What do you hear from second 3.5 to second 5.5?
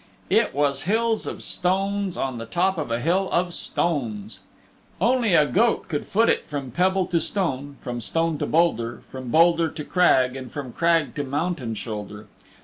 stones. Only a